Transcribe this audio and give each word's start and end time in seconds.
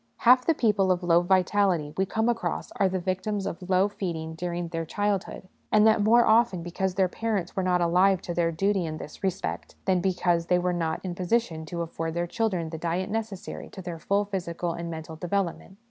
Half 0.17 0.47
the 0.47 0.55
people 0.55 0.91
of 0.91 1.03
low 1.03 1.21
vitality 1.21 1.93
we 1.95 2.07
come 2.07 2.27
across 2.27 2.71
are 2.77 2.89
the 2.89 2.97
victims 2.99 3.45
of 3.45 3.69
low 3.69 3.87
feeding 3.87 4.33
during 4.33 4.67
their 4.69 4.83
childhood; 4.83 5.47
and 5.71 5.85
that 5.85 6.01
more 6.01 6.23
26 6.23 6.25
HOME 6.25 6.37
EDUCATION 6.37 6.41
often 6.41 6.63
because 6.63 6.95
their 6.95 7.07
parents 7.07 7.55
were 7.55 7.61
not 7.61 7.81
alive 7.81 8.19
to 8.23 8.33
their 8.33 8.51
duty 8.51 8.87
in 8.87 8.97
this 8.97 9.21
respect, 9.23 9.75
than 9.85 10.01
because 10.01 10.47
they 10.47 10.57
were 10.57 10.73
not 10.73 11.01
in 11.03 11.11
a 11.11 11.13
position 11.13 11.67
to 11.67 11.83
afford 11.83 12.15
their 12.15 12.25
children 12.25 12.71
the 12.71 12.79
diet 12.79 13.11
necessary 13.11 13.69
to 13.69 13.81
their 13.83 13.99
full 13.99 14.25
physical 14.25 14.73
and 14.73 14.89
mental 14.89 15.15
development. 15.17 15.77